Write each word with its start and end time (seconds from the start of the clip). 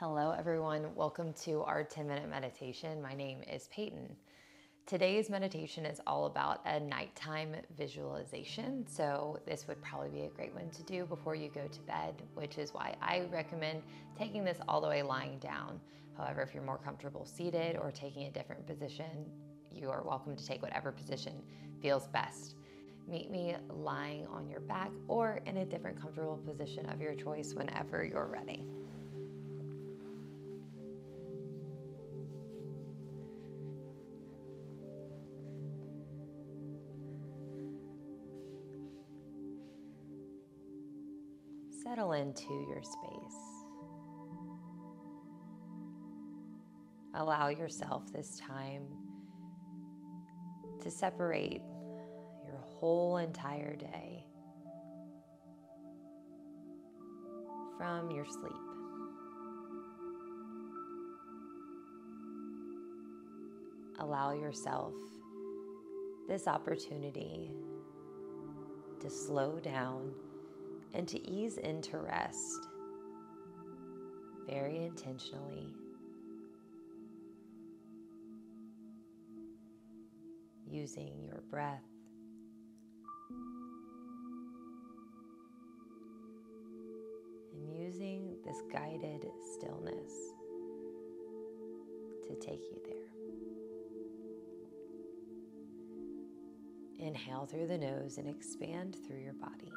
Hello, 0.00 0.30
everyone. 0.30 0.86
Welcome 0.94 1.34
to 1.42 1.60
our 1.60 1.84
10 1.84 2.08
minute 2.08 2.26
meditation. 2.30 3.02
My 3.02 3.12
name 3.12 3.42
is 3.42 3.68
Peyton. 3.70 4.16
Today's 4.86 5.28
meditation 5.28 5.84
is 5.84 6.00
all 6.06 6.24
about 6.24 6.62
a 6.64 6.80
nighttime 6.80 7.54
visualization. 7.76 8.86
So, 8.88 9.38
this 9.46 9.68
would 9.68 9.82
probably 9.82 10.08
be 10.08 10.22
a 10.22 10.30
great 10.30 10.54
one 10.54 10.70
to 10.70 10.82
do 10.84 11.04
before 11.04 11.34
you 11.34 11.50
go 11.50 11.66
to 11.66 11.80
bed, 11.82 12.14
which 12.32 12.56
is 12.56 12.72
why 12.72 12.96
I 13.02 13.26
recommend 13.30 13.82
taking 14.18 14.42
this 14.42 14.56
all 14.66 14.80
the 14.80 14.88
way 14.88 15.02
lying 15.02 15.38
down. 15.38 15.78
However, 16.16 16.40
if 16.40 16.54
you're 16.54 16.62
more 16.62 16.78
comfortable 16.78 17.26
seated 17.26 17.76
or 17.76 17.90
taking 17.90 18.26
a 18.26 18.30
different 18.30 18.66
position, 18.66 19.30
you 19.70 19.90
are 19.90 20.02
welcome 20.02 20.34
to 20.34 20.46
take 20.46 20.62
whatever 20.62 20.92
position 20.92 21.34
feels 21.82 22.06
best. 22.06 22.54
Meet 23.06 23.30
me 23.30 23.54
lying 23.68 24.26
on 24.28 24.48
your 24.48 24.60
back 24.60 24.92
or 25.08 25.42
in 25.44 25.58
a 25.58 25.66
different 25.66 26.00
comfortable 26.00 26.38
position 26.38 26.88
of 26.88 27.02
your 27.02 27.14
choice 27.14 27.52
whenever 27.52 28.02
you're 28.02 28.28
ready. 28.32 28.64
Settle 41.82 42.12
into 42.12 42.52
your 42.68 42.82
space. 42.82 43.40
Allow 47.14 47.48
yourself 47.48 48.12
this 48.12 48.38
time 48.38 48.82
to 50.82 50.90
separate 50.90 51.62
your 52.44 52.58
whole 52.58 53.16
entire 53.18 53.76
day 53.76 54.24
from 57.76 58.10
your 58.10 58.26
sleep. 58.26 58.52
Allow 63.98 64.32
yourself 64.32 64.94
this 66.28 66.46
opportunity 66.46 67.50
to 69.00 69.10
slow 69.10 69.58
down 69.58 70.12
and 70.94 71.06
to 71.08 71.18
ease 71.28 71.58
into 71.58 71.98
rest 71.98 72.68
very 74.48 74.84
intentionally. 74.84 75.68
Using 80.68 81.12
your 81.24 81.42
breath 81.50 81.82
and 87.52 87.76
using 87.76 88.36
this 88.44 88.56
guided 88.72 89.26
stillness 89.54 90.12
to 92.28 92.34
take 92.36 92.62
you 92.70 92.80
there. 92.84 93.10
Inhale 97.06 97.46
through 97.46 97.66
the 97.66 97.78
nose 97.78 98.18
and 98.18 98.28
expand 98.28 98.96
through 99.06 99.20
your 99.20 99.32
body. 99.34 99.72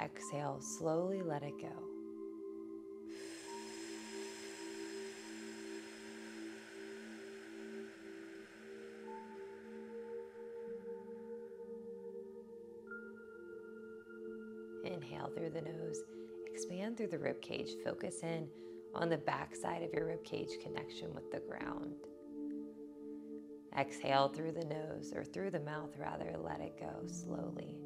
Exhale, 0.00 0.60
slowly 0.60 1.22
let 1.22 1.42
it 1.42 1.54
go. 1.60 1.68
Inhale 14.84 15.30
through 15.36 15.50
the 15.50 15.62
nose, 15.62 16.02
expand 16.52 16.96
through 16.96 17.08
the 17.08 17.18
rib 17.18 17.40
cage, 17.40 17.70
focus 17.84 18.22
in 18.22 18.48
on 18.94 19.08
the 19.08 19.18
back 19.18 19.54
side 19.54 19.82
of 19.82 19.92
your 19.92 20.06
rib 20.06 20.24
cage 20.24 20.58
connection 20.62 21.14
with 21.14 21.30
the 21.30 21.40
ground. 21.40 21.94
Exhale 23.78 24.28
through 24.28 24.52
the 24.52 24.66
nose 24.66 25.12
or 25.14 25.24
through 25.24 25.50
the 25.50 25.60
mouth, 25.60 25.94
rather, 25.98 26.36
let 26.38 26.60
it 26.60 26.78
go 26.78 27.06
slowly. 27.06 27.81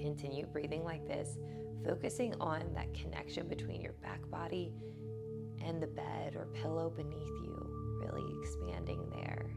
Continue 0.00 0.46
breathing 0.46 0.82
like 0.82 1.06
this, 1.06 1.38
focusing 1.84 2.34
on 2.40 2.72
that 2.74 2.92
connection 2.94 3.46
between 3.46 3.80
your 3.82 3.92
back 3.94 4.28
body 4.30 4.72
and 5.64 5.82
the 5.82 5.86
bed 5.86 6.34
or 6.36 6.46
pillow 6.54 6.90
beneath 6.90 7.28
you, 7.42 8.00
really 8.02 8.24
expanding 8.40 9.08
there. 9.10 9.50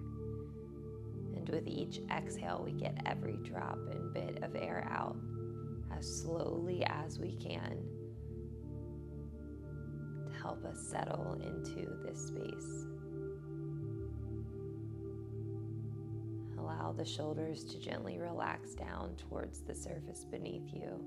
And 1.35 1.47
with 1.49 1.67
each 1.67 2.01
exhale, 2.11 2.61
we 2.63 2.73
get 2.73 2.97
every 3.05 3.37
drop 3.43 3.79
and 3.89 4.13
bit 4.13 4.43
of 4.43 4.55
air 4.55 4.87
out 4.89 5.15
as 5.97 6.05
slowly 6.21 6.83
as 6.85 7.19
we 7.19 7.35
can 7.35 7.77
to 10.25 10.37
help 10.41 10.63
us 10.65 10.79
settle 10.79 11.39
into 11.41 11.89
this 12.05 12.27
space. 12.27 12.85
Allow 16.83 16.91
the 16.91 17.05
shoulders 17.05 17.63
to 17.63 17.79
gently 17.79 18.19
relax 18.19 18.73
down 18.73 19.15
towards 19.15 19.61
the 19.61 19.73
surface 19.73 20.25
beneath 20.29 20.73
you, 20.73 20.99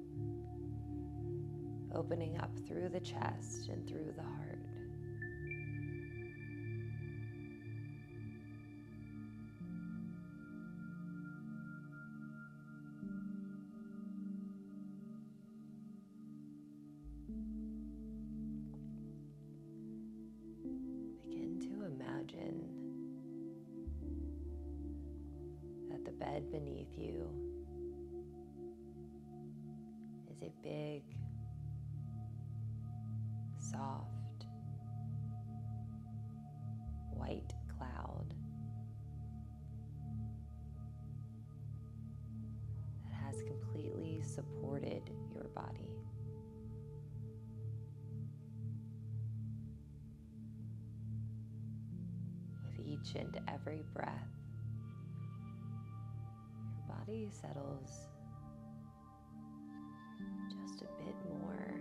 opening 1.94 2.38
up 2.38 2.50
through 2.66 2.88
the 2.88 3.00
chest 3.00 3.69
and 3.69 3.87
through 3.87 4.14
the 4.16 4.22
heart. 4.22 4.46
Bed 26.37 26.53
beneath 26.53 26.99
you 26.99 27.27
is 30.31 30.43
a 30.43 30.53
big, 30.63 31.03
soft, 33.59 34.45
white 37.15 37.55
cloud 37.79 38.35
that 43.05 43.15
has 43.15 43.43
completely 43.47 44.21
supported 44.23 45.11
your 45.33 45.45
body. 45.55 45.89
With 52.67 52.87
each 52.87 53.15
and 53.15 53.41
every 53.49 53.85
breath, 53.95 54.46
body 57.06 57.28
settles 57.31 57.91
just 60.49 60.83
a 60.83 61.05
bit 61.05 61.15
more 61.31 61.75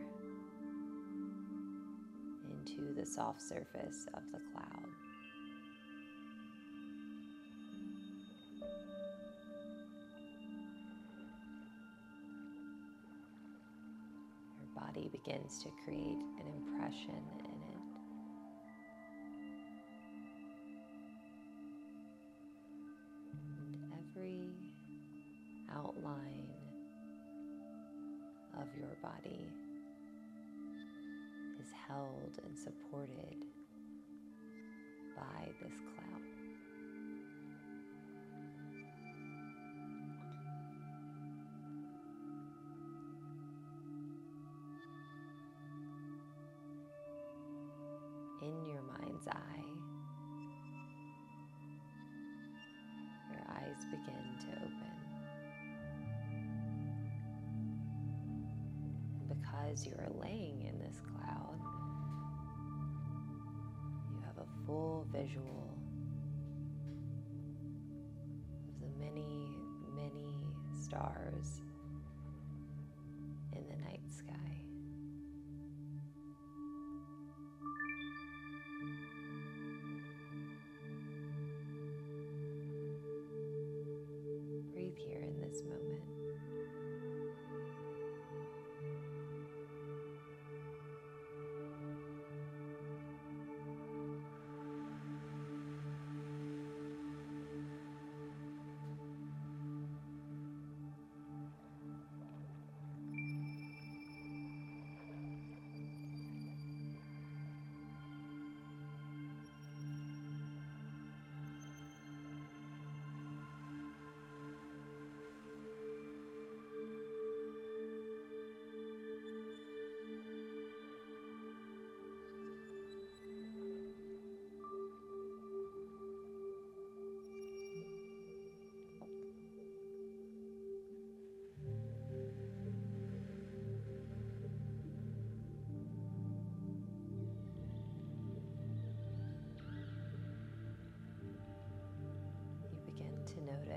into 2.51 2.93
the 2.93 3.05
soft 3.05 3.41
surface 3.41 4.05
of 4.13 4.21
the 4.31 4.39
cloud. 4.53 4.89
Your 14.59 14.83
body 14.83 15.09
begins 15.11 15.63
to 15.63 15.69
create 15.83 16.21
an 16.39 16.47
impression 16.55 17.44
of 28.61 28.67
your 28.77 28.95
body 29.01 29.51
is 31.59 31.67
held 31.87 32.39
and 32.45 32.57
supported 32.57 33.43
by 35.15 35.47
this 35.61 35.79
cloud. 35.79 36.21
In 48.41 48.65
your 48.65 48.81
mind's 48.83 49.27
eye, 49.27 49.65
your 53.31 53.43
eyes 53.49 53.85
begin 53.91 54.37
to 54.41 54.47
open. 54.57 54.94
Because 59.55 59.85
you 59.85 59.93
are 59.99 60.09
laying 60.21 60.61
in 60.63 60.79
this 60.79 60.99
cloud, 60.99 61.59
you 64.11 64.21
have 64.25 64.37
a 64.37 64.65
full 64.65 65.07
visual 65.11 65.77
of 68.67 68.79
the 68.81 68.99
many, 68.99 69.57
many 69.95 70.47
stars 70.81 71.61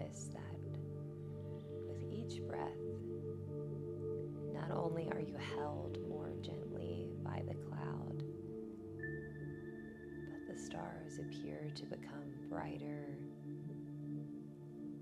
notice 0.08 0.28
that 0.32 0.42
with 1.86 2.02
each 2.10 2.40
breath, 2.46 2.60
not 4.52 4.70
only 4.70 5.08
are 5.12 5.20
you 5.20 5.36
held 5.56 5.98
more 6.08 6.30
gently 6.42 7.08
by 7.22 7.42
the 7.48 7.54
cloud, 7.54 8.22
but 10.30 10.54
the 10.54 10.60
stars 10.60 11.18
appear 11.18 11.70
to 11.74 11.84
become 11.86 12.30
brighter 12.48 13.18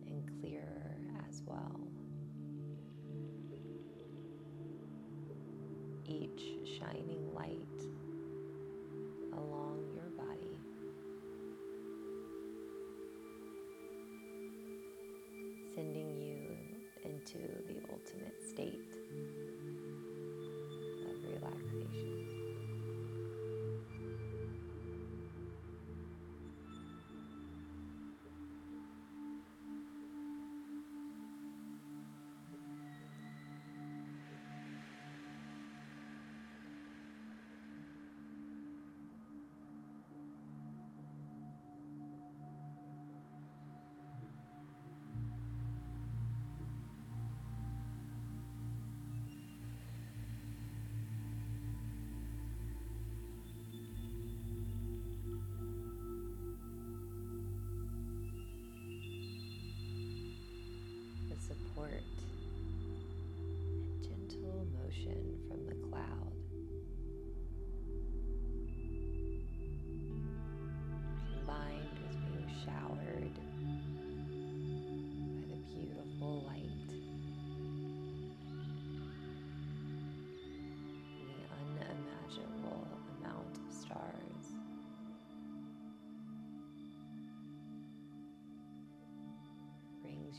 and 0.06 0.40
clearer 0.40 0.96
as 1.28 1.42
well. 1.46 1.80
Each 6.04 6.78
shining 6.78 7.32
light 7.34 7.75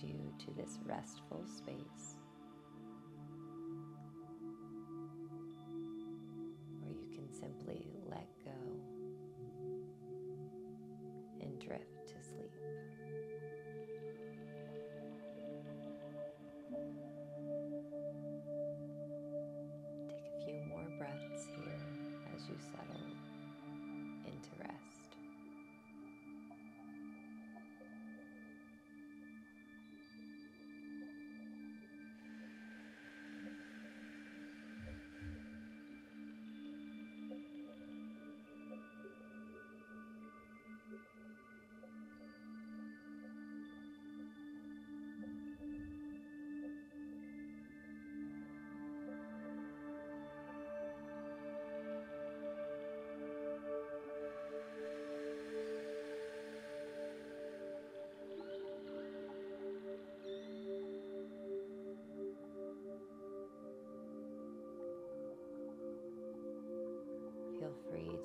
brings 0.01 0.13
you 0.13 0.33
to 0.45 0.51
this 0.53 0.79
restful 0.85 1.45
space 1.47 2.15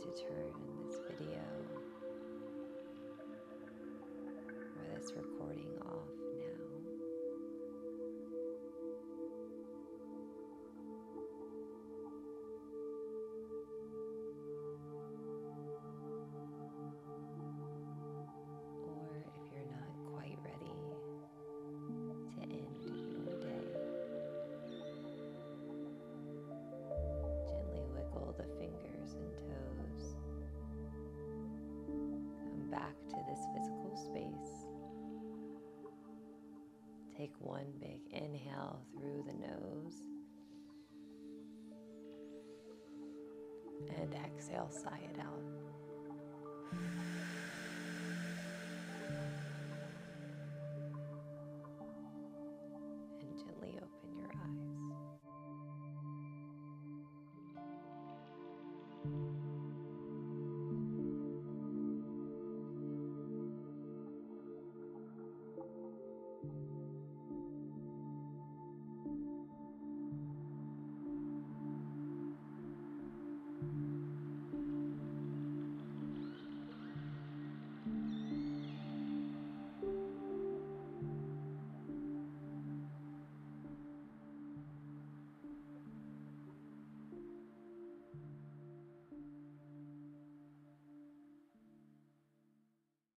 to 0.02 0.08
turn 0.10 0.71
back 32.82 32.96
to 33.08 33.16
this 33.28 33.38
physical 33.54 33.96
space. 33.96 34.66
Take 37.16 37.32
one 37.38 37.66
big 37.78 38.00
inhale 38.10 38.80
through 38.98 39.24
the 39.26 39.34
nose. 39.34 40.02
And 43.96 44.14
exhale, 44.14 44.70
sigh 44.70 45.00
it 45.12 45.18
out. 45.20 45.44
And 53.20 53.38
gently 53.38 53.78
open 53.78 54.18
your 54.18 54.32
eyes. 59.06 59.41